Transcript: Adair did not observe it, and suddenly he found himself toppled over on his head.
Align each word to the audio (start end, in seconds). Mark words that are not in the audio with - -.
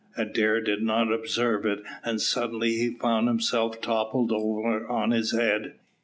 Adair 0.17 0.59
did 0.61 0.81
not 0.81 1.13
observe 1.13 1.63
it, 1.63 1.83
and 2.03 2.19
suddenly 2.19 2.71
he 2.71 2.89
found 2.99 3.27
himself 3.27 3.79
toppled 3.81 4.31
over 4.31 4.87
on 4.87 5.11
his 5.11 5.31
head. 5.31 5.75